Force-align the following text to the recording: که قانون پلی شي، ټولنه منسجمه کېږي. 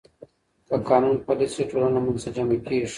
که 0.67 0.73
قانون 0.89 1.15
پلی 1.25 1.47
شي، 1.53 1.63
ټولنه 1.71 1.99
منسجمه 2.05 2.55
کېږي. 2.65 2.87